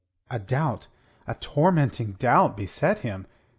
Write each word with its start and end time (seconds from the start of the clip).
A 0.31 0.39
doubt, 0.39 0.87
a 1.27 1.35
tormenting 1.35 2.13
doubt 2.13 2.57
beset 2.57 3.01
him. 3.01 3.27